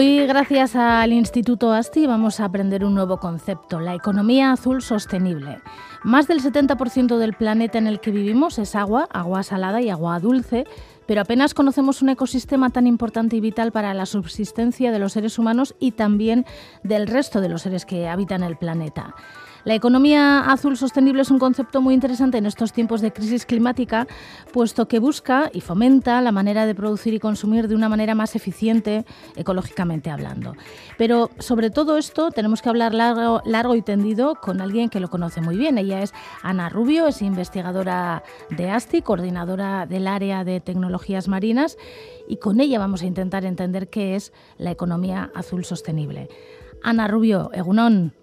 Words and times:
Hoy, 0.00 0.26
gracias 0.26 0.76
al 0.76 1.12
Instituto 1.12 1.74
ASTI, 1.74 2.06
vamos 2.06 2.40
a 2.40 2.46
aprender 2.46 2.86
un 2.86 2.94
nuevo 2.94 3.18
concepto, 3.18 3.80
la 3.80 3.94
economía 3.94 4.50
azul 4.50 4.80
sostenible. 4.80 5.60
Más 6.04 6.26
del 6.26 6.42
70% 6.42 7.18
del 7.18 7.34
planeta 7.34 7.76
en 7.76 7.86
el 7.86 8.00
que 8.00 8.10
vivimos 8.10 8.58
es 8.58 8.74
agua, 8.76 9.06
agua 9.12 9.42
salada 9.42 9.82
y 9.82 9.90
agua 9.90 10.18
dulce, 10.18 10.64
pero 11.06 11.20
apenas 11.20 11.52
conocemos 11.52 12.00
un 12.00 12.08
ecosistema 12.08 12.70
tan 12.70 12.86
importante 12.86 13.36
y 13.36 13.40
vital 13.40 13.72
para 13.72 13.92
la 13.92 14.06
subsistencia 14.06 14.90
de 14.90 15.00
los 15.00 15.12
seres 15.12 15.38
humanos 15.38 15.74
y 15.78 15.90
también 15.90 16.46
del 16.82 17.06
resto 17.06 17.42
de 17.42 17.50
los 17.50 17.60
seres 17.60 17.84
que 17.84 18.08
habitan 18.08 18.42
el 18.42 18.56
planeta. 18.56 19.14
La 19.64 19.74
economía 19.74 20.40
azul 20.40 20.76
sostenible 20.76 21.22
es 21.22 21.30
un 21.30 21.38
concepto 21.38 21.82
muy 21.82 21.92
interesante 21.92 22.38
en 22.38 22.46
estos 22.46 22.72
tiempos 22.72 23.02
de 23.02 23.12
crisis 23.12 23.44
climática, 23.44 24.06
puesto 24.52 24.88
que 24.88 24.98
busca 24.98 25.50
y 25.52 25.60
fomenta 25.60 26.20
la 26.22 26.32
manera 26.32 26.64
de 26.64 26.74
producir 26.74 27.12
y 27.12 27.18
consumir 27.18 27.68
de 27.68 27.74
una 27.74 27.88
manera 27.88 28.14
más 28.14 28.34
eficiente, 28.36 29.04
ecológicamente 29.36 30.10
hablando. 30.10 30.54
Pero 30.96 31.30
sobre 31.38 31.70
todo 31.70 31.98
esto 31.98 32.30
tenemos 32.30 32.62
que 32.62 32.70
hablar 32.70 32.94
largo, 32.94 33.42
largo 33.44 33.74
y 33.74 33.82
tendido 33.82 34.36
con 34.36 34.62
alguien 34.62 34.88
que 34.88 35.00
lo 35.00 35.10
conoce 35.10 35.42
muy 35.42 35.56
bien. 35.56 35.76
Ella 35.76 36.02
es 36.02 36.14
Ana 36.42 36.70
Rubio, 36.70 37.06
es 37.06 37.20
investigadora 37.20 38.22
de 38.48 38.70
ASTI, 38.70 39.02
coordinadora 39.02 39.84
del 39.84 40.06
área 40.06 40.42
de 40.42 40.60
tecnologías 40.60 41.28
marinas, 41.28 41.76
y 42.28 42.38
con 42.38 42.60
ella 42.60 42.78
vamos 42.78 43.02
a 43.02 43.06
intentar 43.06 43.44
entender 43.44 43.88
qué 43.88 44.16
es 44.16 44.32
la 44.56 44.70
economía 44.70 45.30
azul 45.34 45.64
sostenible. 45.64 46.28
Ana 46.82 47.08
Rubio, 47.08 47.50
Egunon. 47.52 48.19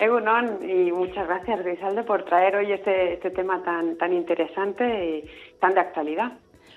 Egunon, 0.00 0.68
y 0.68 0.90
muchas 0.92 1.28
gracias, 1.28 1.62
Grisalde, 1.62 2.02
por 2.04 2.24
traer 2.24 2.56
hoy 2.56 2.72
este, 2.72 3.12
este 3.14 3.30
tema 3.30 3.62
tan, 3.62 3.98
tan 3.98 4.14
interesante 4.14 4.84
y 5.06 5.58
tan 5.60 5.74
de 5.74 5.80
actualidad. 5.80 6.32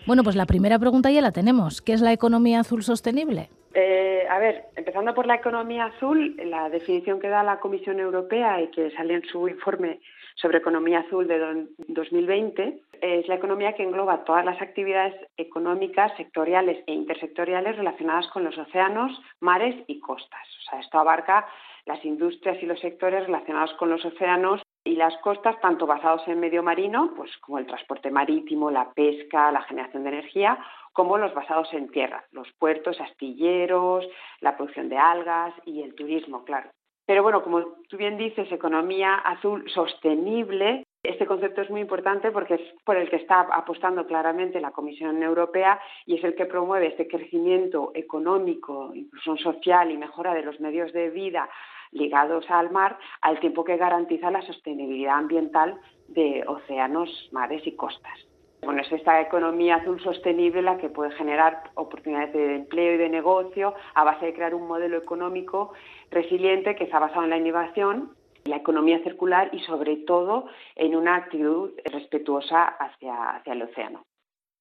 Bueno, 0.05 0.23
pues 0.23 0.35
la 0.35 0.45
primera 0.45 0.77
pregunta 0.77 1.09
ya 1.09 1.21
la 1.21 1.31
tenemos. 1.31 1.81
¿Qué 1.81 1.93
es 1.93 2.01
la 2.01 2.11
economía 2.11 2.59
azul 2.59 2.83
sostenible? 2.83 3.49
Eh, 3.73 4.27
a 4.29 4.39
ver, 4.39 4.65
empezando 4.75 5.13
por 5.13 5.25
la 5.25 5.35
economía 5.35 5.85
azul, 5.85 6.35
la 6.45 6.69
definición 6.69 7.21
que 7.21 7.29
da 7.29 7.43
la 7.43 7.61
Comisión 7.61 8.01
Europea 8.01 8.61
y 8.61 8.67
que 8.67 8.91
sale 8.91 9.13
en 9.13 9.23
su 9.23 9.47
informe 9.47 10.01
sobre 10.35 10.57
economía 10.57 10.99
azul 10.99 11.25
de 11.25 11.65
2020 11.87 12.81
es 13.01 13.27
la 13.27 13.35
economía 13.35 13.73
que 13.73 13.83
engloba 13.83 14.25
todas 14.25 14.43
las 14.43 14.61
actividades 14.61 15.13
económicas, 15.37 16.11
sectoriales 16.17 16.83
e 16.87 16.93
intersectoriales 16.93 17.77
relacionadas 17.77 18.27
con 18.27 18.43
los 18.43 18.57
océanos, 18.57 19.11
mares 19.39 19.75
y 19.87 19.99
costas. 19.99 20.47
O 20.59 20.69
sea, 20.69 20.79
esto 20.79 20.99
abarca 20.99 21.45
las 21.85 22.03
industrias 22.05 22.61
y 22.61 22.65
los 22.65 22.79
sectores 22.79 23.25
relacionados 23.25 23.73
con 23.73 23.89
los 23.89 24.03
océanos 24.05 24.61
y 24.85 24.95
las 24.95 25.15
costas, 25.17 25.59
tanto 25.61 25.85
basados 25.85 26.27
en 26.27 26.39
medio 26.39 26.63
marino, 26.63 27.13
pues 27.15 27.31
como 27.37 27.57
el 27.57 27.65
transporte 27.65 28.11
marítimo, 28.11 28.69
la 28.69 28.91
pesca, 28.93 29.51
la 29.51 29.61
generación 29.63 30.03
de 30.03 30.09
energía, 30.09 30.59
como 30.91 31.17
los 31.17 31.33
basados 31.33 31.73
en 31.73 31.89
tierra, 31.89 32.25
los 32.31 32.51
puertos, 32.59 32.99
astilleros, 32.99 34.05
la 34.41 34.55
producción 34.55 34.89
de 34.89 34.97
algas 34.97 35.53
y 35.65 35.81
el 35.81 35.95
turismo, 35.95 36.43
claro. 36.43 36.69
Pero 37.05 37.23
bueno, 37.23 37.43
como 37.43 37.61
tú 37.89 37.97
bien 37.97 38.17
dices, 38.17 38.49
economía 38.51 39.15
azul 39.15 39.69
sostenible, 39.69 40.82
este 41.03 41.25
concepto 41.25 41.61
es 41.61 41.69
muy 41.69 41.81
importante 41.81 42.31
porque 42.31 42.55
es 42.55 42.61
por 42.85 42.95
el 42.95 43.09
que 43.09 43.17
está 43.17 43.41
apostando 43.41 44.07
claramente 44.07 44.61
la 44.61 44.71
Comisión 44.71 45.21
Europea 45.21 45.79
y 46.05 46.15
es 46.15 46.23
el 46.23 46.33
que 46.33 46.45
promueve 46.45 46.87
este 46.87 47.07
crecimiento 47.07 47.91
económico, 47.93 48.91
inclusión 48.95 49.37
social 49.37 49.91
y 49.91 49.97
mejora 49.97 50.33
de 50.33 50.43
los 50.43 50.61
medios 50.61 50.93
de 50.93 51.09
vida 51.09 51.49
ligados 51.91 52.49
al 52.49 52.71
mar, 52.71 52.97
al 53.21 53.39
tiempo 53.39 53.63
que 53.63 53.77
garantiza 53.77 54.31
la 54.31 54.41
sostenibilidad 54.41 55.17
ambiental 55.17 55.79
de 56.07 56.43
océanos, 56.47 57.29
mares 57.31 57.67
y 57.67 57.75
costas. 57.75 58.17
Bueno, 58.63 58.81
es 58.81 58.91
esta 58.93 59.19
economía 59.19 59.75
azul 59.75 60.01
sostenible 60.01 60.61
la 60.61 60.77
que 60.77 60.87
puede 60.87 61.11
generar 61.11 61.63
oportunidades 61.75 62.31
de 62.31 62.55
empleo 62.55 62.93
y 62.93 62.97
de 62.97 63.09
negocio 63.09 63.73
a 63.93 64.05
base 64.05 64.27
de 64.27 64.33
crear 64.33 64.55
un 64.55 64.67
modelo 64.67 64.97
económico 64.97 65.73
resiliente 66.09 66.75
que 66.75 66.85
está 66.85 66.97
basado 66.97 67.25
en 67.25 67.29
la 67.29 67.37
innovación, 67.37 68.11
la 68.45 68.57
economía 68.57 69.01
circular 69.03 69.49
y 69.53 69.59
sobre 69.61 69.97
todo 69.97 70.45
en 70.75 70.95
una 70.95 71.15
actitud 71.15 71.71
respetuosa 71.85 72.63
hacia, 72.63 73.35
hacia 73.35 73.53
el 73.53 73.63
océano. 73.63 74.03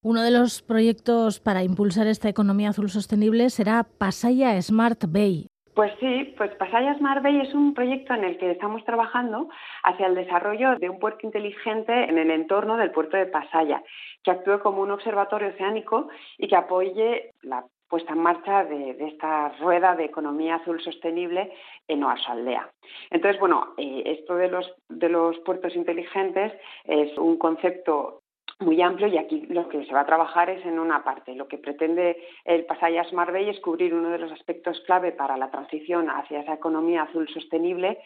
Uno 0.03 0.23
de 0.23 0.33
los 0.33 0.63
proyectos 0.63 1.39
para 1.39 1.63
impulsar 1.63 2.09
esta 2.09 2.29
economía 2.29 2.71
azul 2.71 2.91
sostenible 2.91 3.51
será 3.51 3.85
Pasaya 3.85 4.61
Smart 4.61 5.05
Bay, 5.09 5.47
pues 5.75 5.93
sí, 6.01 6.35
pues 6.37 6.55
Pasaya 6.57 6.95
Smart 6.99 7.23
Bay 7.23 7.41
es 7.41 7.55
un 7.55 7.73
proyecto 7.73 8.13
en 8.13 8.25
el 8.25 8.37
que 8.37 8.51
estamos 8.51 8.85
trabajando 8.85 9.49
hacia 9.85 10.07
el 10.07 10.15
desarrollo 10.15 10.77
de 10.77 10.91
un 10.91 10.99
puerto 10.99 11.27
inteligente 11.27 12.11
en 12.11 12.19
el 12.19 12.31
entorno 12.31 12.77
del 12.77 12.91
puerto 12.91 13.17
de 13.17 13.25
Pasaya, 13.25 13.83
que 14.23 14.31
actúe 14.31 14.61
como 14.61 14.83
un 14.83 14.91
observatorio 14.91 15.49
oceánico 15.49 16.09
y 16.37 16.49
que 16.49 16.57
apoye 16.57 17.31
la 17.41 17.65
puesta 17.93 18.15
en 18.15 18.21
marcha 18.21 18.65
de, 18.65 18.97
esta 19.01 19.51
rueda 19.61 19.95
de 19.95 20.07
economía 20.07 20.55
azul 20.55 20.81
sostenible 20.81 21.53
en 21.87 22.03
Oasaldea. 22.03 22.71
Entonces, 23.11 23.39
bueno, 23.39 23.75
eh, 23.77 24.03
esto 24.07 24.35
de 24.35 24.49
los, 24.49 24.73
de 24.89 25.11
los 25.11 25.39
puertos 25.41 25.77
inteligentes 25.77 26.55
es 26.85 27.19
un 27.19 27.37
concepto 27.37 28.23
muy 28.61 28.81
amplio 28.81 29.09
y 29.09 29.19
aquí 29.19 29.45
lo 29.51 29.69
que 29.69 29.85
se 29.85 29.93
va 29.93 30.01
a 30.01 30.07
trabajar 30.07 30.49
es 30.49 30.65
en 30.65 30.79
una 30.79 31.05
parte. 31.05 31.35
Lo 31.35 31.49
que 31.49 31.59
pretende 31.59 32.17
el 32.47 32.65
Pasaya 32.65 33.05
Smart 33.05 33.31
Bay 33.31 33.51
es 33.51 33.61
cubrir 33.61 33.93
uno 33.93 34.09
de 34.09 34.19
los 34.19 34.33
aspectos 34.33 34.81
clave 34.87 35.13
para 35.13 35.37
la 35.37 35.51
transición 35.51 36.09
hacia 36.09 36.41
esa 36.41 36.55
economía 36.55 37.03
azul 37.03 37.29
sostenible, 37.29 37.99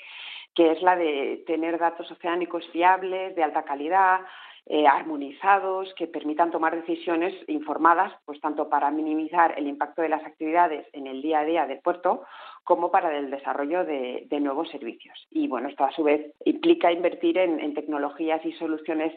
que 0.52 0.72
es 0.72 0.82
la 0.82 0.96
de 0.96 1.44
tener 1.46 1.78
datos 1.78 2.10
oceánicos 2.10 2.66
fiables, 2.72 3.36
de 3.36 3.44
alta 3.44 3.62
calidad, 3.62 4.22
eh, 4.66 4.86
armonizados, 4.86 5.92
que 5.94 6.06
permitan 6.06 6.50
tomar 6.50 6.74
decisiones 6.74 7.34
informadas, 7.48 8.12
pues 8.24 8.40
tanto 8.40 8.68
para 8.68 8.90
minimizar 8.90 9.54
el 9.56 9.66
impacto 9.66 10.02
de 10.02 10.08
las 10.08 10.24
actividades 10.24 10.86
en 10.92 11.06
el 11.06 11.22
día 11.22 11.40
a 11.40 11.44
día 11.44 11.66
del 11.66 11.78
puerto, 11.78 12.24
como 12.64 12.90
para 12.90 13.16
el 13.16 13.30
desarrollo 13.30 13.84
de, 13.84 14.26
nuevos 14.40 14.68
servicios. 14.70 15.26
Y 15.30 15.48
bueno, 15.48 15.68
esto 15.68 15.84
a 15.84 15.92
su 15.92 16.02
vez 16.02 16.34
implica 16.44 16.92
invertir 16.92 17.38
en 17.38 17.74
tecnologías 17.74 18.44
y 18.44 18.52
soluciones 18.52 19.14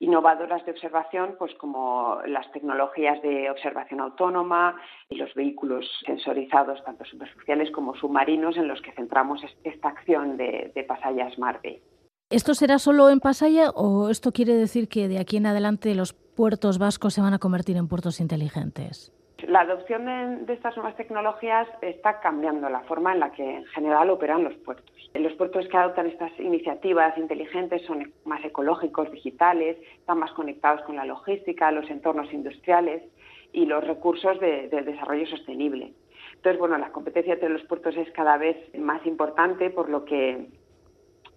innovadoras 0.00 0.64
de 0.64 0.72
observación, 0.72 1.36
pues 1.38 1.54
como 1.54 2.18
las 2.26 2.50
tecnologías 2.52 3.20
de 3.22 3.50
observación 3.50 4.00
autónoma 4.00 4.80
y 5.08 5.16
los 5.16 5.32
vehículos 5.34 5.86
sensorizados, 6.04 6.82
tanto 6.84 7.04
superficiales 7.04 7.70
como 7.70 7.94
submarinos, 7.94 8.56
en 8.56 8.68
los 8.68 8.80
que 8.82 8.92
centramos 8.92 9.42
esta 9.64 9.88
acción 9.88 10.36
de, 10.36 10.72
de 10.74 10.84
Pasaya 10.84 11.30
Smart 11.30 11.62
Bay. 11.62 11.80
¿Esto 12.28 12.54
será 12.54 12.80
solo 12.80 13.08
en 13.08 13.20
Pasaya 13.20 13.70
o 13.70 14.10
esto 14.10 14.32
quiere 14.32 14.54
decir 14.54 14.88
que 14.88 15.06
de 15.06 15.20
aquí 15.20 15.36
en 15.36 15.46
adelante 15.46 15.94
los 15.94 16.12
puertos 16.12 16.76
vascos 16.76 17.14
se 17.14 17.20
van 17.20 17.34
a 17.34 17.38
convertir 17.38 17.76
en 17.76 17.86
puertos 17.86 18.18
inteligentes? 18.18 19.12
La 19.46 19.60
adopción 19.60 20.06
de, 20.44 20.52
estas 20.52 20.76
nuevas 20.76 20.96
tecnologías 20.96 21.68
está 21.82 22.18
cambiando 22.18 22.68
la 22.68 22.80
forma 22.80 23.12
en 23.12 23.20
la 23.20 23.30
que 23.30 23.58
en 23.58 23.64
general 23.66 24.10
operan 24.10 24.42
los 24.42 24.54
puertos. 24.54 24.92
Los 25.14 25.34
puertos 25.34 25.68
que 25.68 25.76
adoptan 25.76 26.08
estas 26.08 26.32
iniciativas 26.40 27.16
inteligentes 27.16 27.86
son 27.86 28.12
más 28.24 28.44
ecológicos, 28.44 29.08
digitales, 29.12 29.76
están 29.96 30.18
más 30.18 30.32
conectados 30.32 30.82
con 30.82 30.96
la 30.96 31.04
logística, 31.04 31.70
los 31.70 31.88
entornos 31.88 32.32
industriales 32.32 33.04
y 33.52 33.66
los 33.66 33.86
recursos 33.86 34.40
del 34.40 34.84
desarrollo 34.84 35.28
sostenible. 35.28 35.92
Entonces, 36.34 36.58
bueno, 36.58 36.76
la 36.76 36.90
competencia 36.90 37.34
entre 37.34 37.50
los 37.50 37.62
puertos 37.62 37.96
es 37.96 38.10
cada 38.10 38.36
vez 38.36 38.56
más 38.76 39.06
importante, 39.06 39.70
por 39.70 39.88
lo 39.88 40.04
que 40.04 40.48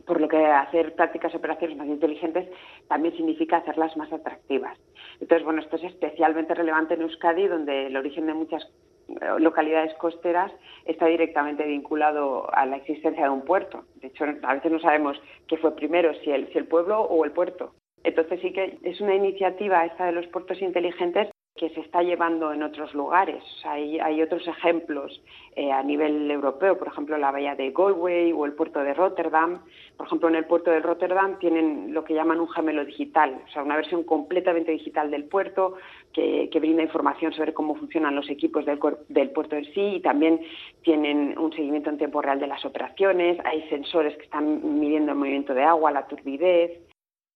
por 0.10 0.20
lo 0.20 0.28
que 0.28 0.44
hacer 0.44 0.96
prácticas 0.96 1.36
operaciones 1.36 1.78
más 1.78 1.86
inteligentes 1.86 2.50
también 2.88 3.16
significa 3.16 3.58
hacerlas 3.58 3.96
más 3.96 4.12
atractivas. 4.12 4.76
Entonces, 5.22 5.46
bueno, 5.46 5.62
esto 5.62 5.76
es 5.76 5.84
especialmente 5.84 6.56
relevante 6.56 6.96
en 6.96 7.04
Euskadi, 7.04 7.48
donde 7.48 7.86
el 7.86 7.96
origen 7.96 8.26
de 8.26 8.34
muchas 8.34 8.68
eh, 9.08 9.14
localidades 9.38 9.94
costeras 10.00 10.52
está 10.86 11.06
directamente 11.06 11.64
vinculado 11.64 12.52
a 12.52 12.66
la 12.66 12.78
existencia 12.78 13.26
de 13.26 13.30
un 13.30 13.44
puerto. 13.44 13.84
De 14.02 14.08
hecho, 14.08 14.26
a 14.42 14.56
veces 14.56 14.72
no 14.72 14.80
sabemos 14.80 15.22
qué 15.48 15.58
fue 15.58 15.76
primero, 15.76 16.12
si 16.24 16.32
el, 16.32 16.52
si 16.52 16.58
el 16.58 16.66
pueblo 16.66 17.02
o 17.02 17.24
el 17.24 17.32
puerto. 17.32 17.76
Entonces 18.04 18.40
sí 18.42 18.52
que 18.52 18.80
es 18.82 19.00
una 19.02 19.14
iniciativa 19.14 19.86
esta 19.86 20.08
de 20.08 20.14
los 20.14 20.26
puertos 20.26 20.60
inteligentes 20.60 21.30
que 21.60 21.70
se 21.72 21.82
está 21.82 22.02
llevando 22.02 22.54
en 22.54 22.64
otros 22.64 22.94
lugares. 22.94 23.44
hay, 23.66 24.00
hay, 24.00 24.22
otros 24.22 24.48
ejemplos 24.48 25.22
eh, 25.58 25.74
a 25.74 25.84
nivel 25.84 26.32
europeo, 26.32 26.78
por 26.78 26.88
ejemplo, 26.88 27.18
la 27.18 27.32
bahía 27.32 27.54
de 27.54 27.72
Galway 27.72 28.32
o 28.32 28.46
el 28.46 28.54
puerto 28.54 28.80
de 28.80 28.94
Rotterdam. 28.94 29.60
Por 29.98 30.08
ejemplo, 30.08 30.30
en 30.30 30.36
el 30.36 30.46
puerto 30.46 30.72
de 30.72 30.80
Rotterdam 30.80 31.38
tienen 31.38 31.94
lo 31.94 32.06
que 32.06 32.14
llaman 32.14 32.40
un 32.40 32.48
gemelo 32.48 32.86
digital, 32.86 33.42
o 33.46 33.52
sea, 33.52 33.62
una 33.62 33.76
versión 33.76 34.04
completamente 34.04 34.72
digital 34.72 35.12
del 35.12 35.26
puerto 35.26 35.76
que, 36.14 36.50
brinda 36.62 36.82
información 36.82 37.34
sobre 37.34 37.54
cómo 37.54 37.76
funcionan 37.76 38.16
los 38.16 38.30
equipos 38.30 38.66
del, 38.66 38.80
del 39.10 39.32
puerto 39.32 39.58
en 39.58 39.66
sí 39.66 39.96
y 39.96 40.00
también 40.00 40.40
tienen 40.82 41.38
un 41.38 41.52
seguimiento 41.52 41.90
en 41.90 41.98
tiempo 41.98 42.22
real 42.22 42.40
de 42.40 42.48
las 42.48 42.64
operaciones. 42.64 43.38
Hay 43.44 43.68
sensores 43.68 44.16
que 44.16 44.24
están 44.24 44.80
midiendo 44.80 45.12
el 45.12 45.18
movimiento 45.18 45.54
de 45.54 45.64
agua, 45.64 45.92
la 45.92 46.08
turbidez 46.08 46.89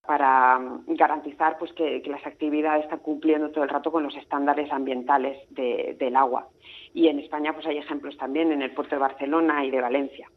para 0.05 0.59
mm, 0.59 0.85
garantizar 0.95 1.57
pues, 1.57 1.71
que, 1.73 2.01
las 2.05 2.25
actividades 2.25 2.83
están 2.83 2.99
cumpliendo 2.99 3.49
todo 3.51 3.63
el 3.63 3.69
rato 3.69 3.91
con 3.91 4.03
los 4.03 4.15
estándares 4.15 4.71
ambientales 4.71 5.37
del 5.49 6.15
agua. 6.15 6.49
Y 6.93 7.07
en 7.07 7.19
España 7.19 7.53
pues, 7.53 7.65
hay 7.65 7.77
ejemplos 7.77 8.17
también 8.17 8.51
en 8.51 8.61
el 8.61 8.71
puerto 8.73 8.95
de 8.95 9.01
Barcelona 9.01 9.65
y 9.65 9.71
de 9.71 9.81
Valencia. 9.81 10.29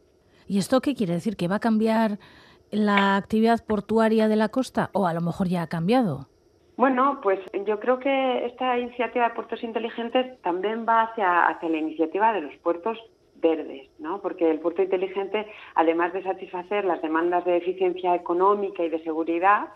¿Y 0.47 0.59
esto 0.59 0.79
qué 0.79 0.95
quiere 0.95 1.13
decir? 1.13 1.35
¿Que 1.35 1.47
va 1.47 1.55
a 1.55 1.59
cambiar 1.59 2.19
la 2.71 3.17
actividad 3.17 3.65
portuaria 3.65 4.27
de 4.27 4.35
la 4.35 4.49
costa 4.49 4.89
o 4.93 5.07
a 5.07 5.13
lo 5.13 5.21
mejor 5.21 5.47
ya 5.47 5.63
ha 5.63 5.67
cambiado? 5.67 6.27
Bueno, 6.77 7.19
pues 7.23 7.39
yo 7.65 7.79
creo 7.79 7.99
que 7.99 8.45
esta 8.45 8.77
iniciativa 8.77 9.29
de 9.29 9.35
puertos 9.35 9.63
inteligentes 9.63 10.39
también 10.41 10.85
va 10.87 11.03
hacia, 11.03 11.47
hacia 11.47 11.69
la 11.69 11.77
iniciativa 11.77 12.31
de 12.33 12.41
los 12.41 12.55
puertos 12.57 12.99
verdes, 13.41 13.89
¿no? 13.99 14.21
Porque 14.21 14.49
el 14.49 14.59
puerto 14.59 14.81
inteligente, 14.81 15.47
además 15.75 16.13
de 16.13 16.23
satisfacer 16.23 16.85
las 16.85 17.01
demandas 17.01 17.45
de 17.45 17.57
eficiencia 17.57 18.15
económica 18.15 18.83
y 18.83 18.89
de 18.89 19.03
seguridad, 19.03 19.69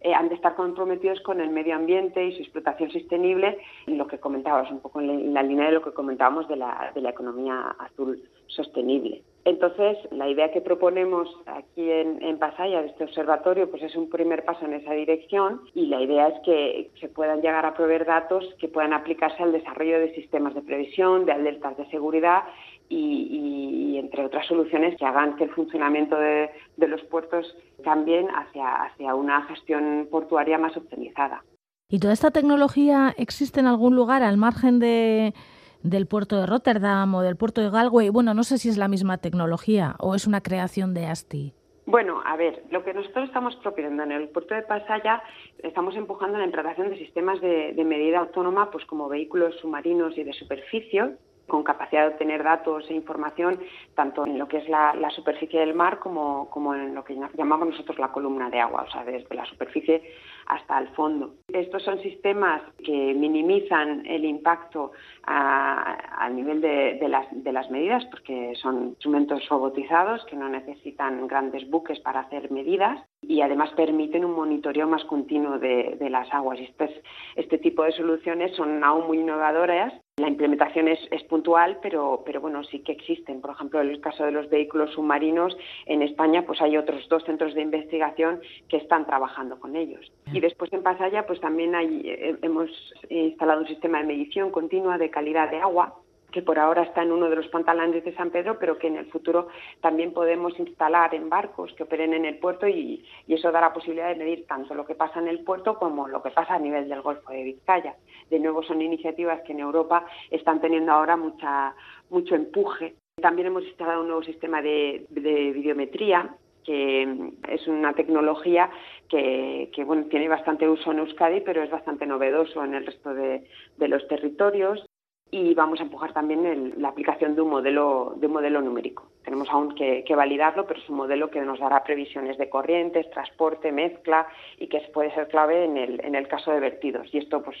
eh, 0.00 0.14
han 0.14 0.28
de 0.28 0.34
estar 0.34 0.54
comprometidos 0.54 1.20
con 1.22 1.40
el 1.40 1.50
medio 1.50 1.74
ambiente 1.74 2.24
y 2.24 2.32
su 2.36 2.42
explotación 2.42 2.90
sostenible, 2.90 3.58
y 3.86 3.94
lo 3.94 4.06
que 4.06 4.18
comentabas, 4.18 4.70
un 4.70 4.80
poco 4.80 5.00
en 5.00 5.32
la, 5.32 5.42
línea 5.42 5.66
de 5.66 5.72
lo 5.72 5.82
que 5.82 5.92
comentábamos 5.92 6.46
de 6.48 6.56
la, 6.56 6.92
de 6.94 7.00
la 7.00 7.10
economía 7.10 7.74
azul 7.78 8.22
sostenible. 8.46 9.22
Entonces, 9.44 9.96
la 10.10 10.28
idea 10.28 10.50
que 10.50 10.60
proponemos 10.60 11.28
aquí 11.46 11.90
en, 11.90 12.22
en 12.22 12.38
Pasaya, 12.38 12.82
de 12.82 12.88
este 12.88 13.04
observatorio, 13.04 13.70
pues 13.70 13.82
es 13.82 13.94
un 13.94 14.10
primer 14.10 14.44
paso 14.44 14.64
en 14.64 14.74
esa 14.74 14.92
dirección 14.92 15.60
y 15.72 15.86
la 15.86 16.00
idea 16.00 16.28
es 16.28 16.40
que 16.44 16.90
se 17.00 17.08
puedan 17.08 17.40
llegar 17.40 17.64
a 17.64 17.74
proveer 17.74 18.06
datos 18.06 18.44
que 18.58 18.66
puedan 18.68 18.92
aplicarse 18.92 19.42
al 19.42 19.52
desarrollo 19.52 20.00
de 20.00 20.14
sistemas 20.14 20.54
de 20.54 20.62
previsión, 20.62 21.26
de 21.26 21.32
alertas 21.32 21.76
de 21.76 21.86
seguridad 21.90 22.42
y, 22.88 23.98
entre 23.98 24.26
otras 24.26 24.46
soluciones 24.46 24.96
que 24.98 25.04
hagan 25.04 25.36
que 25.36 25.44
el 25.44 25.50
funcionamiento 25.50 26.16
de, 26.16 26.50
los 26.76 27.02
puertos 27.04 27.56
cambien 27.82 28.28
hacia, 28.28 28.84
hacia 28.84 29.14
una 29.14 29.42
gestión 29.46 30.06
portuaria 30.10 30.58
más 30.58 30.76
optimizada. 30.76 31.42
¿Y 31.88 31.98
toda 31.98 32.12
esta 32.12 32.30
tecnología 32.30 33.14
existe 33.16 33.60
en 33.60 33.66
algún 33.66 33.96
lugar 33.96 34.22
al 34.22 34.36
margen 34.36 34.78
de, 34.78 35.34
del 35.82 36.06
puerto 36.06 36.40
de 36.40 36.46
Rotterdam 36.46 37.14
o 37.14 37.22
del 37.22 37.36
puerto 37.36 37.60
de 37.60 37.70
Galway? 37.70 38.08
Bueno, 38.10 38.34
no 38.34 38.44
sé 38.44 38.58
si 38.58 38.68
es 38.68 38.76
la 38.76 38.88
misma 38.88 39.18
tecnología 39.18 39.96
o 39.98 40.14
es 40.14 40.26
una 40.26 40.40
creación 40.40 40.94
de 40.94 41.06
ASTI. 41.06 41.54
Bueno, 41.86 42.20
a 42.24 42.36
ver, 42.36 42.64
lo 42.70 42.82
que 42.82 42.92
nosotros 42.92 43.26
estamos 43.26 43.54
proponiendo 43.56 44.02
en 44.02 44.10
el 44.10 44.28
puerto 44.28 44.56
de 44.56 44.62
Pasaya, 44.62 45.22
estamos 45.62 45.94
empujando 45.94 46.36
la 46.36 46.44
implantación 46.44 46.90
de 46.90 46.98
sistemas 46.98 47.40
de, 47.40 47.74
de 47.74 47.84
medida 47.84 48.18
autónoma, 48.18 48.72
pues 48.72 48.84
como 48.86 49.08
vehículos 49.08 49.54
submarinos 49.60 50.18
y 50.18 50.24
de 50.24 50.32
superficie, 50.32 51.16
con 51.46 51.62
capacidad 51.62 52.02
de 52.02 52.14
obtener 52.14 52.42
datos 52.42 52.88
e 52.90 52.94
información 52.94 53.60
tanto 53.94 54.26
en 54.26 54.38
lo 54.38 54.48
que 54.48 54.58
es 54.58 54.68
la, 54.68 54.94
superficie 55.10 55.60
del 55.60 55.74
mar 55.74 55.98
como, 55.98 56.50
como, 56.50 56.74
en 56.74 56.94
lo 56.94 57.04
que 57.04 57.16
llamamos 57.36 57.68
nosotros 57.68 57.98
la 57.98 58.12
columna 58.12 58.50
de 58.50 58.60
agua, 58.60 58.84
o 58.86 58.90
sea, 58.90 59.04
desde 59.04 59.34
la 59.34 59.46
superficie 59.46 60.02
hasta 60.46 60.78
el 60.78 60.88
fondo. 60.88 61.34
Estos 61.48 61.82
son 61.82 62.00
sistemas 62.00 62.62
que 62.84 63.14
minimizan 63.14 64.04
el 64.06 64.24
impacto 64.24 64.92
al 65.24 66.34
nivel 66.36 66.60
de, 66.60 66.98
las, 67.08 67.26
de, 67.30 67.52
las, 67.52 67.70
medidas 67.70 68.04
porque 68.06 68.54
son 68.60 68.90
instrumentos 68.90 69.48
robotizados 69.48 70.24
que 70.26 70.36
no 70.36 70.48
necesitan 70.48 71.26
grandes 71.26 71.68
buques 71.68 71.98
para 72.00 72.20
hacer 72.20 72.50
medidas 72.50 73.02
y 73.22 73.40
además 73.40 73.70
permiten 73.72 74.24
un 74.24 74.34
monitoreo 74.34 74.86
más 74.86 75.04
continuo 75.04 75.58
de, 75.58 75.96
las 76.10 76.32
aguas. 76.32 76.60
Este, 76.60 77.02
este 77.34 77.58
tipo 77.58 77.82
de 77.82 77.92
soluciones 77.92 78.54
son 78.54 78.82
aún 78.84 79.06
muy 79.06 79.18
innovadoras 79.18 79.92
la 80.18 80.28
implementación 80.28 80.88
es, 80.88 81.22
puntual, 81.24 81.78
pero, 81.82 82.22
pero 82.24 82.40
bueno, 82.40 82.64
sí 82.64 82.78
que 82.78 82.92
existen. 82.92 83.42
Por 83.42 83.50
ejemplo, 83.50 83.82
en 83.82 83.90
el 83.90 84.00
caso 84.00 84.24
de 84.24 84.32
los 84.32 84.48
vehículos 84.48 84.92
submarinos, 84.92 85.54
en 85.84 86.00
España 86.00 86.46
pues 86.46 86.62
hay 86.62 86.78
otros 86.78 87.06
dos 87.10 87.22
centros 87.24 87.52
de 87.52 87.60
investigación 87.60 88.40
que 88.70 88.78
están 88.78 89.06
trabajando 89.06 89.60
con 89.60 89.76
ellos. 89.76 90.10
Y 90.32 90.40
después 90.40 90.72
en 90.72 90.82
Pasaya 90.82 91.26
pues 91.26 91.38
también 91.40 91.74
hay, 91.74 92.00
eh, 92.06 92.34
hemos 92.40 92.70
instalado 93.10 93.60
un 93.60 93.68
sistema 93.68 93.98
de 93.98 94.04
medición 94.04 94.50
continua 94.50 94.96
de 94.96 95.10
calidad 95.10 95.50
de 95.50 95.60
agua 95.60 96.00
que 96.30 96.42
por 96.42 96.58
ahora 96.58 96.82
está 96.82 97.02
en 97.02 97.12
uno 97.12 97.28
de 97.28 97.36
los 97.36 97.48
pantalanes 97.48 98.04
de 98.04 98.14
San 98.14 98.30
Pedro, 98.30 98.58
pero 98.58 98.78
que 98.78 98.88
en 98.88 98.96
el 98.96 99.06
futuro 99.06 99.48
también 99.80 100.12
podemos 100.12 100.58
instalar 100.58 101.14
en 101.14 101.28
barcos 101.28 101.72
que 101.74 101.84
operen 101.84 102.14
en 102.14 102.24
el 102.24 102.38
puerto 102.38 102.68
y, 102.68 103.04
eso 103.28 103.52
da 103.52 103.60
la 103.60 103.72
posibilidad 103.72 104.08
de 104.08 104.16
medir 104.16 104.46
tanto 104.46 104.74
lo 104.74 104.86
que 104.86 104.94
pasa 104.94 105.20
en 105.20 105.28
el 105.28 105.40
puerto 105.44 105.78
como 105.78 106.08
lo 106.08 106.22
que 106.22 106.30
pasa 106.30 106.54
a 106.54 106.58
nivel 106.58 106.88
del 106.88 107.02
Golfo 107.02 107.32
de 107.32 107.44
Vizcaya. 107.44 107.94
De 108.30 108.38
nuevo, 108.38 108.62
son 108.62 108.80
iniciativas 108.80 109.42
que 109.42 109.52
en 109.52 109.60
Europa 109.60 110.06
están 110.30 110.60
teniendo 110.60 110.92
ahora 110.92 111.16
mucha, 111.16 111.74
mucho 112.08 112.34
empuje. 112.34 112.94
También 113.20 113.48
hemos 113.48 113.64
instalado 113.64 114.00
un 114.00 114.08
nuevo 114.08 114.22
sistema 114.22 114.62
de, 114.62 115.04
videometría 115.10 116.34
que 116.64 117.32
es 117.48 117.66
una 117.68 117.92
tecnología 117.92 118.70
que, 119.08 119.70
tiene 120.10 120.28
bastante 120.28 120.68
uso 120.68 120.90
en 120.90 120.98
Euskadi, 120.98 121.40
pero 121.42 121.62
es 121.62 121.70
bastante 121.70 122.06
novedoso 122.06 122.64
en 122.64 122.74
el 122.74 122.84
resto 122.84 123.14
de 123.14 123.88
los 123.88 124.06
territorios 124.08 124.85
y 125.30 125.54
vamos 125.54 125.80
a 125.80 125.82
empujar 125.82 126.12
también 126.12 126.74
la 126.78 126.88
aplicación 126.88 127.34
de 127.34 127.42
un 127.42 127.50
modelo 127.50 128.14
de 128.16 128.26
un 128.26 128.32
modelo 128.32 128.62
numérico. 128.62 129.08
Tenemos 129.24 129.48
aún 129.50 129.74
que, 129.74 130.04
validarlo, 130.14 130.66
pero 130.66 130.80
es 130.80 130.88
un 130.88 130.96
modelo 130.96 131.30
que 131.30 131.40
nos 131.40 131.58
dará 131.58 131.82
previsiones 131.82 132.38
de 132.38 132.48
corrientes, 132.48 133.10
transporte, 133.10 133.72
mezcla 133.72 134.28
y 134.56 134.68
que 134.68 134.80
puede 134.94 135.12
ser 135.14 135.26
clave 135.26 135.64
en 135.64 135.76
el, 135.76 136.00
en 136.04 136.14
el 136.14 136.28
caso 136.28 136.52
de 136.52 136.60
vertidos. 136.60 137.12
Y 137.12 137.18
esto 137.18 137.42
pues 137.42 137.56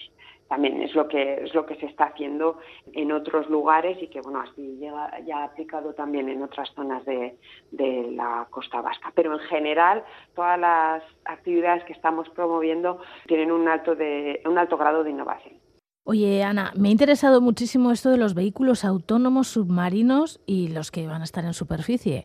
también 0.48 0.80
es 0.80 0.94
lo 0.94 1.08
que 1.08 1.42
es 1.42 1.54
lo 1.54 1.66
que 1.66 1.74
se 1.74 1.86
está 1.86 2.04
haciendo 2.04 2.60
en 2.92 3.10
otros 3.10 3.50
lugares 3.50 4.00
y 4.00 4.06
que 4.06 4.20
bueno 4.20 4.40
así 4.40 4.78
ya, 4.78 5.18
ya 5.26 5.42
aplicado 5.42 5.92
también 5.92 6.28
en 6.28 6.42
otras 6.42 6.72
zonas 6.72 7.04
de, 7.04 7.36
de 7.72 8.12
la 8.12 8.46
costa 8.48 8.80
vasca. 8.80 9.10
Pero 9.16 9.32
en 9.32 9.40
general 9.40 10.04
todas 10.36 10.58
las 10.60 11.02
actividades 11.24 11.82
que 11.82 11.94
estamos 11.94 12.28
promoviendo 12.28 13.00
tienen 13.26 13.50
un 13.50 13.66
alto 13.66 13.96
de 13.96 14.40
un 14.44 14.56
alto 14.56 14.76
grado 14.76 15.02
de 15.02 15.10
innovación. 15.10 15.65
Oye, 16.08 16.44
Ana, 16.44 16.72
me 16.76 16.88
ha 16.88 16.92
interesado 16.92 17.40
muchísimo 17.40 17.90
esto 17.90 18.10
de 18.10 18.16
los 18.16 18.34
vehículos 18.34 18.84
autónomos 18.84 19.48
submarinos 19.48 20.40
y 20.46 20.68
los 20.68 20.92
que 20.92 21.04
van 21.08 21.20
a 21.20 21.24
estar 21.24 21.44
en 21.44 21.52
superficie. 21.52 22.24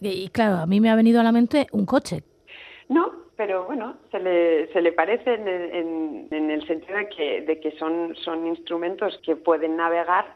Y 0.00 0.28
claro, 0.30 0.56
a 0.56 0.66
mí 0.66 0.80
me 0.80 0.90
ha 0.90 0.96
venido 0.96 1.20
a 1.20 1.22
la 1.22 1.30
mente 1.30 1.68
un 1.70 1.86
coche. 1.86 2.24
No, 2.88 3.12
pero 3.36 3.66
bueno, 3.66 3.98
se 4.10 4.18
le, 4.18 4.72
se 4.72 4.82
le 4.82 4.90
parece 4.90 5.34
en, 5.34 6.26
en, 6.28 6.50
el 6.50 6.66
sentido 6.66 6.98
de 6.98 7.08
que, 7.08 7.42
de 7.42 7.60
que 7.60 7.70
son, 7.78 8.16
son 8.16 8.48
instrumentos 8.48 9.16
que 9.24 9.36
pueden 9.36 9.76
navegar 9.76 10.34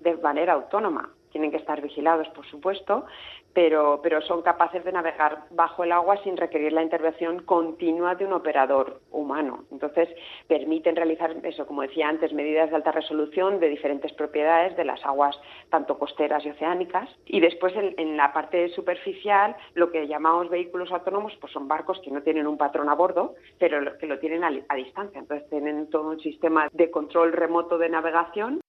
de 0.00 0.16
manera 0.16 0.54
autónoma 0.54 1.10
tienen 1.34 1.50
que 1.50 1.56
estar 1.56 1.82
vigilados, 1.82 2.28
por 2.28 2.46
supuesto, 2.46 3.06
pero, 3.54 4.00
pero 4.02 4.20
son 4.22 4.42
capaces 4.42 4.84
de 4.84 4.92
navegar 4.92 5.44
bajo 5.50 5.84
el 5.84 5.92
agua 5.92 6.16
sin 6.24 6.36
requerir 6.36 6.72
la 6.72 6.82
intervención 6.82 7.42
continua 7.44 8.16
de 8.16 8.26
un 8.26 8.32
operador 8.32 9.00
humano. 9.12 9.64
Entonces, 9.70 10.08
permiten 10.48 10.96
realizar, 10.96 11.34
eso, 11.44 11.66
como 11.66 11.82
decía 11.82 12.08
antes, 12.08 12.32
medidas 12.32 12.70
de 12.70 12.76
alta 12.76 12.90
resolución 12.90 13.60
de 13.60 13.68
diferentes 13.68 14.12
propiedades 14.12 14.76
de 14.76 14.84
las 14.84 15.04
aguas, 15.06 15.38
tanto 15.70 15.98
costeras 15.98 16.44
y 16.44 16.50
oceánicas. 16.50 17.08
Y 17.26 17.40
después, 17.40 17.72
en, 17.76 18.16
la 18.16 18.32
parte 18.32 18.68
superficial, 18.70 19.56
lo 19.74 19.90
que 19.90 20.06
llamamos 20.06 20.50
vehículos 20.50 20.90
autónomos, 20.92 21.32
pues 21.40 21.52
son 21.52 21.68
barcos 21.68 22.00
que 22.04 22.10
no 22.10 22.22
tienen 22.22 22.46
un 22.46 22.58
patrón 22.58 22.88
a 22.88 22.94
bordo, 22.94 23.34
pero 23.58 23.96
que 23.98 24.06
lo 24.06 24.18
tienen 24.18 24.44
a, 24.44 24.50
a 24.68 24.74
distancia. 24.74 25.20
Entonces, 25.20 25.48
tienen 25.48 25.88
todo 25.90 26.10
un 26.10 26.20
sistema 26.20 26.68
de 26.72 26.90
control 26.90 27.32
remoto 27.32 27.78
de 27.78 27.88
navegación 27.88 28.63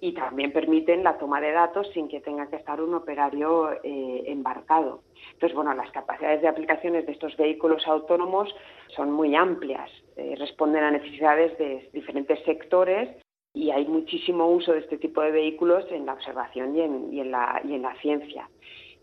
y 0.00 0.12
también 0.12 0.52
permiten 0.52 1.02
la 1.02 1.18
toma 1.18 1.40
de 1.40 1.52
datos 1.52 1.88
sin 1.92 2.08
que 2.08 2.20
tenga 2.20 2.48
que 2.48 2.56
estar 2.56 2.80
un 2.80 2.94
operario 2.94 3.72
eh, 3.82 4.22
embarcado. 4.26 5.02
Entonces, 5.32 5.54
bueno, 5.54 5.74
las 5.74 5.90
capacidades 5.90 6.40
de 6.40 6.48
aplicaciones 6.48 7.06
de 7.06 7.12
estos 7.12 7.36
vehículos 7.36 7.86
autónomos 7.86 8.54
son 8.94 9.10
muy 9.10 9.34
amplias, 9.34 9.90
eh, 10.16 10.34
responden 10.38 10.84
a 10.84 10.90
necesidades 10.92 11.56
de 11.58 11.90
diferentes 11.92 12.38
sectores 12.44 13.08
y 13.52 13.70
hay 13.70 13.86
muchísimo 13.86 14.46
uso 14.46 14.72
de 14.72 14.80
este 14.80 14.98
tipo 14.98 15.20
de 15.20 15.32
vehículos 15.32 15.84
en 15.90 16.06
la 16.06 16.12
observación 16.12 16.76
y 16.76 16.80
en, 16.80 17.12
y 17.12 17.20
en, 17.20 17.32
la, 17.32 17.96
ciencia. 18.00 18.48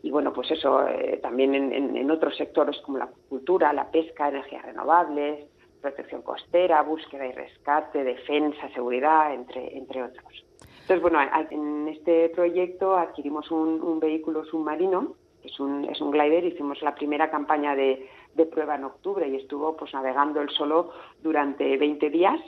Y 0.02 0.12
bueno, 0.12 0.32
pues 0.32 0.52
eso 0.52 0.88
eh, 0.88 1.20
también 1.22 1.56
en, 1.56 1.98
en 1.98 2.12
otros 2.12 2.38
sectores 2.38 2.78
como 2.82 3.00
la 3.00 3.10
cultura, 3.28 3.74
la 3.74 3.92
pesca, 3.92 4.30
energías 4.30 4.64
renovables, 4.64 5.46
protección 5.86 6.24
costera, 6.24 6.82
búsqueda 6.82 7.28
y 7.28 7.32
rescate, 7.32 8.04
defensa, 8.04 8.70
seguridad, 8.74 9.34
entre, 9.34 9.78
entre 9.78 10.04
otros. 10.04 10.46
Entonces, 10.88 11.02
bueno, 11.02 11.20
en 11.50 11.88
este 11.88 12.30
proyecto 12.30 12.96
adquirimos 12.96 13.50
un, 13.50 14.00
vehículo 14.00 14.46
submarino, 14.46 15.16
es 15.44 15.60
un, 15.60 15.86
es 15.86 16.00
un 16.00 16.12
glider, 16.12 16.46
hicimos 16.46 16.80
la 16.84 16.94
primera 16.94 17.32
campaña 17.32 17.76
de, 17.76 18.08
prueba 18.52 18.76
en 18.76 18.84
octubre 18.84 19.28
y 19.28 19.36
estuvo 19.36 19.76
pues 19.76 19.92
navegando 19.96 20.42
él 20.42 20.50
solo 20.52 20.92
durante 21.24 21.76
20 21.76 22.08
días. 22.12 22.40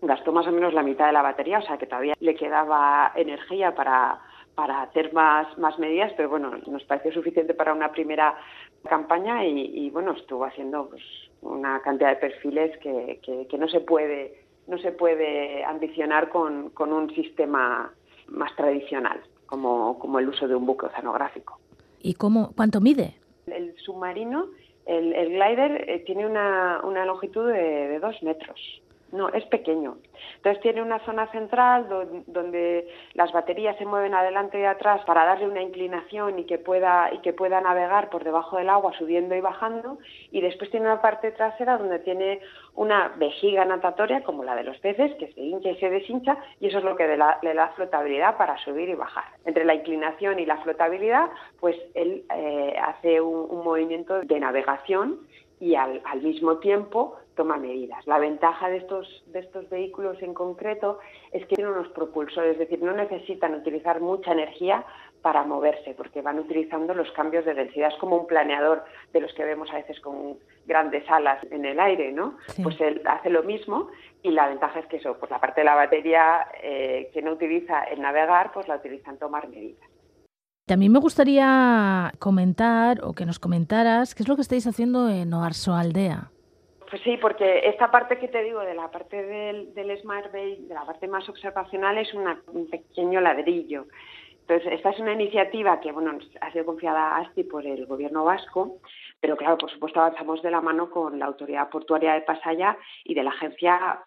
Gastó 0.00 0.32
más 0.32 0.46
o 0.46 0.52
menos 0.52 0.72
la 0.72 0.82
mitad 0.82 1.08
de 1.08 1.12
la 1.12 1.20
batería, 1.20 1.58
o 1.58 1.62
sea 1.62 1.76
que 1.76 1.86
todavía 1.86 2.14
le 2.20 2.34
quedaba 2.34 3.12
energía 3.14 3.74
para, 3.74 4.18
para 4.54 4.80
hacer 4.80 5.12
más, 5.12 5.58
más 5.58 5.78
medidas, 5.78 6.10
pero 6.16 6.30
bueno, 6.30 6.52
nos 6.66 6.84
pareció 6.84 7.12
suficiente 7.12 7.52
para 7.52 7.74
una 7.74 7.92
primera 7.92 8.34
campaña 8.88 9.44
y, 9.44 9.90
bueno, 9.90 10.12
estuvo 10.12 10.46
haciendo 10.46 10.88
pues, 10.88 11.02
una 11.42 11.82
cantidad 11.82 12.08
de 12.08 12.16
perfiles 12.16 12.78
que, 12.78 13.20
que 13.46 13.58
no 13.58 13.68
se 13.68 13.80
puede 13.80 14.42
no 14.66 14.78
se 14.78 14.92
puede 14.92 15.64
ambicionar 15.64 16.28
con, 16.28 16.70
con 16.70 16.92
un 16.92 17.14
sistema 17.14 17.92
más 18.28 18.54
tradicional, 18.56 19.20
como, 19.46 19.98
como, 19.98 20.18
el 20.18 20.28
uso 20.28 20.48
de 20.48 20.54
un 20.54 20.66
buque 20.66 20.86
oceanográfico. 20.86 21.58
¿Y 22.00 22.14
cómo, 22.14 22.52
cuánto 22.56 22.80
mide? 22.80 23.14
El 23.46 23.74
submarino, 23.78 24.46
el, 24.86 25.12
el 25.12 25.30
glider, 25.30 25.88
eh, 25.88 26.02
tiene 26.06 26.26
una, 26.26 26.80
una, 26.84 27.04
longitud 27.04 27.48
de, 27.48 27.98
dos 27.98 28.22
metros. 28.22 28.82
No, 29.12 29.28
es 29.28 29.44
pequeño. 29.46 29.98
Entonces 30.36 30.62
tiene 30.62 30.80
una 30.80 30.98
zona 31.00 31.30
central 31.30 31.86
donde 32.26 32.88
las 33.12 33.30
baterías 33.30 33.76
se 33.76 33.84
mueven 33.84 34.14
adelante 34.14 34.58
y 34.58 34.64
atrás 34.64 35.04
para 35.04 35.26
darle 35.26 35.46
una 35.46 35.60
inclinación 35.60 36.38
y 36.38 36.44
que 36.44 36.58
pueda 36.58 37.12
y 37.12 37.18
que 37.18 37.34
pueda 37.34 37.60
navegar 37.60 38.08
por 38.08 38.24
debajo 38.24 38.56
del 38.56 38.70
agua 38.70 38.92
subiendo 38.98 39.34
y 39.34 39.40
bajando 39.40 39.98
y 40.30 40.40
después 40.40 40.70
tiene 40.70 40.86
una 40.86 41.02
parte 41.02 41.30
trasera 41.30 41.76
donde 41.76 41.98
tiene 41.98 42.40
una 42.74 43.12
vejiga 43.16 43.66
natatoria 43.66 44.22
como 44.22 44.44
la 44.44 44.54
de 44.54 44.64
los 44.64 44.78
peces 44.78 45.14
que 45.16 45.30
se 45.32 45.40
hincha 45.40 45.68
y 45.68 45.76
se 45.76 45.90
deshincha 45.90 46.38
y 46.58 46.68
eso 46.68 46.78
es 46.78 46.84
lo 46.84 46.96
que 46.96 47.06
le 47.06 47.16
da, 47.18 47.72
flotabilidad 47.76 48.38
para 48.38 48.56
subir 48.64 48.88
y 48.88 48.94
bajar. 48.94 49.24
Entre 49.44 49.64
la 49.64 49.74
inclinación 49.74 50.38
y 50.38 50.46
la 50.46 50.56
flotabilidad, 50.58 51.28
pues 51.60 51.76
él 51.94 52.24
eh, 52.34 52.76
hace 52.82 53.20
un, 53.20 53.62
movimiento 53.62 54.20
de 54.22 54.40
navegación 54.40 55.20
y 55.60 55.74
al, 55.76 56.00
al 56.04 56.22
mismo 56.22 56.56
tiempo 56.58 57.16
toma 57.34 57.56
medidas. 57.56 58.06
La 58.06 58.18
ventaja 58.18 58.68
de 58.68 58.78
estos, 58.78 59.24
de 59.26 59.40
estos 59.40 59.68
vehículos 59.68 60.20
en 60.22 60.34
concreto 60.34 60.98
es 61.32 61.46
que 61.46 61.56
tienen 61.56 61.74
unos 61.74 61.88
propulsores, 61.88 62.52
es 62.52 62.58
decir, 62.58 62.82
no 62.82 62.92
necesitan 62.92 63.54
utilizar 63.54 64.00
mucha 64.00 64.32
energía 64.32 64.84
para 65.22 65.44
moverse, 65.44 65.94
porque 65.94 66.20
van 66.20 66.38
utilizando 66.38 66.94
los 66.94 67.10
cambios 67.12 67.44
de 67.44 67.54
densidad. 67.54 67.90
Es 67.92 67.98
como 67.98 68.16
un 68.16 68.26
planeador 68.26 68.84
de 69.12 69.20
los 69.20 69.32
que 69.34 69.44
vemos 69.44 69.70
a 69.70 69.76
veces 69.76 70.00
con 70.00 70.36
grandes 70.66 71.08
alas 71.08 71.38
en 71.50 71.64
el 71.64 71.78
aire, 71.78 72.12
¿no? 72.12 72.36
Pues 72.62 72.80
él 72.80 73.00
hace 73.06 73.30
lo 73.30 73.44
mismo 73.44 73.88
y 74.22 74.32
la 74.32 74.48
ventaja 74.48 74.80
es 74.80 74.86
que 74.86 74.96
eso, 74.96 75.16
pues 75.18 75.30
la 75.30 75.40
parte 75.40 75.60
de 75.60 75.64
la 75.64 75.74
batería 75.74 76.46
eh, 76.62 77.10
que 77.14 77.22
no 77.22 77.32
utiliza 77.32 77.84
en 77.84 78.02
navegar, 78.02 78.50
pues 78.52 78.66
la 78.68 78.76
utiliza 78.76 79.10
en 79.10 79.18
tomar 79.18 79.48
medidas. 79.48 79.88
También 80.66 80.92
me 80.92 81.00
gustaría 81.00 82.12
comentar 82.18 83.04
o 83.04 83.12
que 83.12 83.26
nos 83.26 83.38
comentaras 83.38 84.14
qué 84.14 84.22
es 84.22 84.28
lo 84.28 84.36
que 84.36 84.42
estáis 84.42 84.66
haciendo 84.66 85.08
en 85.08 85.32
Oarso 85.34 85.74
Aldea. 85.74 86.30
Pues 86.92 87.04
sí, 87.04 87.16
porque 87.16 87.60
esta 87.64 87.90
parte 87.90 88.18
que 88.18 88.28
te 88.28 88.42
digo 88.42 88.60
de 88.60 88.74
la 88.74 88.90
parte 88.90 89.22
del, 89.22 89.98
Smart 90.02 90.30
Bay, 90.30 90.56
de 90.66 90.74
la 90.74 90.84
parte 90.84 91.08
más 91.08 91.26
observacional, 91.26 91.96
es 91.96 92.12
un 92.12 92.68
pequeño 92.70 93.18
ladrillo. 93.18 93.86
Entonces, 94.42 94.74
esta 94.74 94.90
es 94.90 95.00
una 95.00 95.14
iniciativa 95.14 95.80
que 95.80 95.90
bueno, 95.90 96.18
ha 96.42 96.52
sido 96.52 96.66
confiada 96.66 97.16
a 97.16 97.20
ASTI 97.20 97.44
por 97.44 97.64
el 97.64 97.86
gobierno 97.86 98.24
vasco, 98.24 98.76
pero 99.20 99.38
claro, 99.38 99.56
por 99.56 99.70
supuesto 99.70 100.00
avanzamos 100.00 100.42
de 100.42 100.50
la 100.50 100.60
mano 100.60 100.90
con 100.90 101.18
la 101.18 101.24
Autoridad 101.24 101.70
Portuaria 101.70 102.12
de 102.12 102.20
Pasaya 102.20 102.76
y 103.04 103.14
de 103.14 103.22
la 103.22 103.30
agencia 103.30 104.04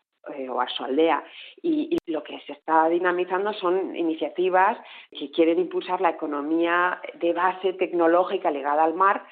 o 0.47 0.61
Aldea. 0.83 1.23
Y, 1.63 1.89
y, 2.05 2.11
lo 2.11 2.21
que 2.21 2.39
se 2.41 2.53
está 2.53 2.87
dinamizando 2.87 3.51
son 3.53 3.95
iniciativas 3.95 4.77
que 5.09 5.31
quieren 5.31 5.57
impulsar 5.57 6.01
la 6.01 6.11
economía 6.11 7.01
de 7.15 7.33
base 7.33 7.73
tecnológica 7.73 8.51
ligada 8.51 8.83
al 8.83 8.93
mar 8.93 9.25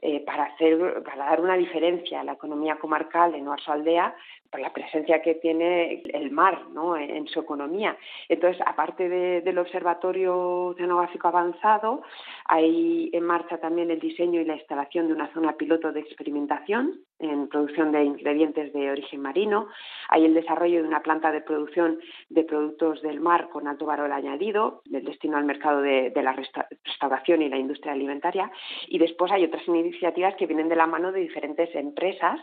eh, 0.00 0.20
para, 0.24 0.44
hacer, 0.44 1.02
para 1.02 1.26
dar 1.26 1.40
una 1.40 1.56
diferencia 1.56 2.20
a 2.20 2.24
la 2.24 2.32
economía 2.32 2.76
comarcal 2.76 3.32
de 3.32 3.44
Aldea 3.66 4.14
por 4.50 4.60
la 4.60 4.72
presencia 4.72 5.20
que 5.20 5.34
tiene 5.34 6.02
el 6.12 6.30
mar 6.30 6.68
¿no? 6.72 6.96
en, 6.96 7.26
su 7.26 7.40
economía. 7.40 7.96
Entonces, 8.28 8.62
aparte 8.64 9.08
del 9.08 9.58
Observatorio 9.58 10.66
Oceanográfico 10.68 11.28
Avanzado, 11.28 12.02
hay 12.46 13.10
en 13.12 13.24
marcha 13.24 13.58
también 13.58 13.90
el 13.90 14.00
diseño 14.00 14.40
y 14.40 14.44
la 14.44 14.54
instalación 14.54 15.08
de 15.08 15.14
una 15.14 15.32
zona 15.32 15.52
piloto 15.52 15.92
de 15.92 16.00
experimentación 16.00 17.00
en 17.18 17.48
producción 17.48 17.92
de 17.92 18.04
ingredientes 18.04 18.72
de 18.72 18.90
origen 18.90 19.20
marino. 19.20 19.68
Hay 20.08 20.24
el 20.24 20.34
desarrollo 20.34 20.82
de 20.82 20.88
una 20.88 21.02
planta 21.02 21.32
de 21.32 21.40
producción 21.40 21.98
de 22.28 22.44
productos 22.44 23.02
del 23.02 23.20
mar 23.20 23.48
con 23.50 23.66
alto 23.66 23.86
valor 23.86 24.12
añadido, 24.12 24.82
del 24.84 25.04
destino 25.04 25.36
al 25.36 25.44
mercado 25.44 25.82
de, 25.82 26.10
de 26.10 26.22
la 26.22 26.32
restauración 26.32 27.42
y 27.42 27.48
la 27.48 27.58
industria 27.58 27.92
alimentaria. 27.92 28.50
Y 28.86 28.98
después 28.98 29.32
hay 29.32 29.44
otras 29.44 29.66
iniciativas 29.66 30.36
que 30.36 30.46
vienen 30.46 30.68
de 30.68 30.76
la 30.76 30.86
mano 30.86 31.12
de 31.12 31.20
diferentes 31.20 31.74
empresas 31.74 32.40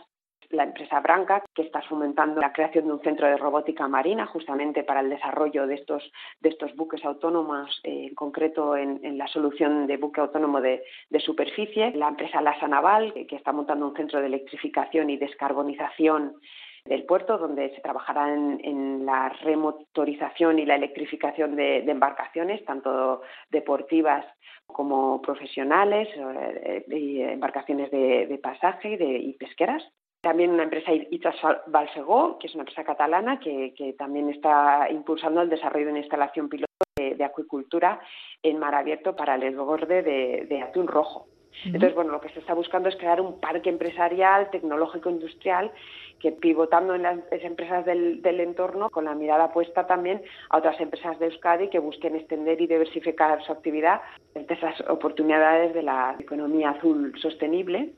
la 0.50 0.64
empresa 0.64 1.00
Branca, 1.00 1.42
que 1.54 1.62
está 1.62 1.82
fomentando 1.82 2.40
la 2.40 2.52
creación 2.52 2.86
de 2.86 2.92
un 2.92 3.00
centro 3.00 3.26
de 3.26 3.36
robótica 3.36 3.88
marina 3.88 4.26
justamente 4.26 4.84
para 4.84 5.00
el 5.00 5.10
desarrollo 5.10 5.66
de 5.66 5.74
estos, 5.74 6.12
de 6.40 6.50
estos 6.50 6.74
buques 6.76 7.04
autónomos, 7.04 7.80
eh, 7.84 8.06
en 8.08 8.14
concreto 8.14 8.76
en, 8.76 9.18
la 9.18 9.26
solución 9.28 9.86
de 9.86 9.96
buque 9.96 10.20
autónomo 10.20 10.60
de, 10.60 10.82
superficie. 11.18 11.92
La 11.92 12.08
empresa 12.08 12.40
Lasa 12.40 12.68
Naval, 12.68 13.12
que, 13.12 13.36
está 13.36 13.52
montando 13.52 13.88
un 13.88 13.96
centro 13.96 14.20
de 14.20 14.26
electrificación 14.26 15.10
y 15.10 15.16
descarbonización 15.16 16.36
del 16.84 17.04
puerto, 17.04 17.38
donde 17.38 17.74
se 17.74 17.80
trabajará 17.80 18.32
en, 18.32 19.04
la 19.04 19.28
remotorización 19.28 20.58
y 20.58 20.66
la 20.66 20.76
electrificación 20.76 21.56
de, 21.56 21.78
embarcaciones, 21.78 22.64
tanto 22.64 23.22
deportivas 23.50 24.24
como 24.66 25.20
profesionales, 25.22 26.08
eh, 26.16 26.84
y 26.88 27.22
embarcaciones 27.22 27.90
de, 27.90 28.38
pasaje 28.42 28.98
y 29.00 29.32
pesqueras. 29.34 29.82
También 30.20 30.50
una 30.50 30.64
empresa 30.64 30.92
Itas 30.92 31.36
Balsegó, 31.68 32.38
que 32.38 32.48
es 32.48 32.54
una 32.54 32.62
empresa 32.62 32.84
catalana 32.84 33.38
que, 33.38 33.94
también 33.98 34.28
está 34.30 34.88
impulsando 34.90 35.40
el 35.40 35.48
desarrollo 35.48 35.86
de 35.86 35.92
una 35.92 36.00
instalación 36.00 36.48
piloto 36.48 36.66
de, 36.96 37.24
acuicultura 37.24 38.00
en 38.42 38.58
mar 38.58 38.74
abierto 38.74 39.14
para 39.14 39.36
el 39.36 39.44
engorde 39.44 40.02
de, 40.02 40.62
atún 40.62 40.88
rojo. 40.88 41.28
Entonces, 41.64 41.94
bueno, 41.94 42.12
lo 42.12 42.20
que 42.20 42.28
se 42.30 42.40
está 42.40 42.52
buscando 42.52 42.88
es 42.88 42.96
crear 42.96 43.20
un 43.20 43.40
parque 43.40 43.70
empresarial, 43.70 44.50
tecnológico, 44.50 45.08
industrial, 45.08 45.72
que 46.20 46.32
pivotando 46.32 46.94
en 46.94 47.02
las 47.02 47.18
empresas 47.30 47.84
del, 47.84 48.22
entorno, 48.40 48.90
con 48.90 49.04
la 49.04 49.14
mirada 49.14 49.52
puesta 49.52 49.86
también 49.86 50.22
a 50.50 50.58
otras 50.58 50.78
empresas 50.80 51.18
de 51.18 51.26
Euskadi 51.26 51.68
que 51.68 51.78
busquen 51.78 52.16
extender 52.16 52.60
y 52.60 52.66
diversificar 52.66 53.42
su 53.44 53.52
actividad 53.52 54.00
entre 54.34 54.56
esas 54.56 54.80
oportunidades 54.88 55.74
de 55.74 55.82
la 55.82 56.16
economía 56.18 56.70
azul 56.70 57.12
sostenible 57.20 57.92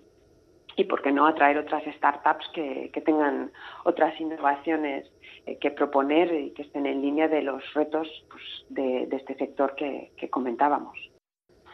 y 0.78 0.84
por 0.84 1.02
qué 1.02 1.10
no 1.10 1.26
atraer 1.26 1.58
otras 1.58 1.82
startups 1.96 2.46
que, 2.54 2.90
tengan 3.04 3.50
otras 3.84 4.18
innovaciones 4.20 5.06
eh, 5.46 5.58
que 5.60 5.70
proponer 5.70 6.32
y 6.32 6.50
que 6.50 6.62
estén 6.62 6.86
en 6.86 7.02
línea 7.02 7.26
de 7.26 7.42
los 7.42 7.62
retos 7.74 8.06
pues, 8.30 8.42
de, 8.68 9.08
este 9.10 9.34
sector 9.34 9.74
que, 9.74 10.12
comentábamos. 10.30 10.96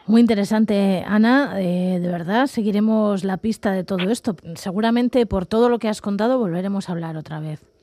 Muy 0.07 0.21
interesante, 0.21 1.03
Ana. 1.05 1.61
Eh, 1.61 1.99
de 1.99 2.07
verdad, 2.07 2.47
seguiremos 2.47 3.23
la 3.23 3.37
pista 3.37 3.71
de 3.71 3.83
todo 3.83 4.09
esto. 4.09 4.35
Seguramente 4.55 5.25
por 5.25 5.45
todo 5.45 5.69
lo 5.69 5.79
que 5.79 5.87
has 5.87 6.01
contado 6.01 6.39
volveremos 6.39 6.89
a 6.89 6.93
hablar 6.93 7.15
otra 7.17 7.39
vez. 7.39 7.74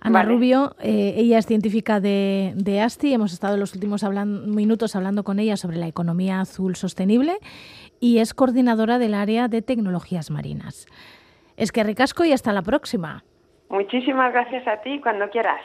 Ana 0.00 0.22
Rubio, 0.22 0.74
eh, 0.80 1.14
ella 1.16 1.38
es 1.38 1.46
científica 1.46 2.00
de, 2.00 2.52
de, 2.56 2.80
ASTI, 2.80 3.12
hemos 3.12 3.34
estado 3.34 3.54
en 3.54 3.60
los 3.60 3.74
últimos 3.74 4.02
minutos 4.02 4.96
hablando 4.96 5.24
con 5.24 5.38
ella 5.38 5.56
sobre 5.56 5.76
la 5.76 5.88
economía 5.88 6.40
azul 6.40 6.74
sostenible 6.74 7.36
y 8.00 8.18
es 8.18 8.32
coordinadora 8.32 8.98
del 8.98 9.12
área 9.12 9.48
de 9.48 9.60
tecnologías 9.60 10.30
marinas. 10.30 10.86
Es 11.58 11.70
que 11.70 11.84
ricasco 11.84 12.24
y 12.24 12.32
hasta 12.32 12.52
la 12.52 12.62
próxima. 12.62 13.24
Muchísimas 13.68 14.32
gracias 14.32 14.66
a 14.66 14.80
ti 14.80 15.00
cuando 15.00 15.28
quieras. 15.28 15.60